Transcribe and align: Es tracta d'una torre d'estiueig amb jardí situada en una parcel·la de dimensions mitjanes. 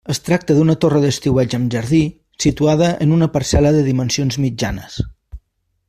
Es 0.11 0.19
tracta 0.27 0.53
d'una 0.59 0.75
torre 0.85 1.01
d'estiueig 1.03 1.53
amb 1.57 1.69
jardí 1.75 1.99
situada 2.47 2.89
en 3.07 3.13
una 3.19 3.29
parcel·la 3.37 3.75
de 3.77 3.85
dimensions 3.91 4.41
mitjanes. 4.49 4.99